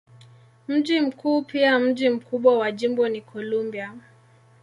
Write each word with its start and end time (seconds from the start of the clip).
Mji 0.67 1.01
mkuu 1.01 1.41
pia 1.41 1.79
mji 1.79 2.09
mkubwa 2.09 2.57
wa 2.57 2.71
jimbo 2.71 3.09
ni 3.09 3.21
Columbia. 3.21 3.93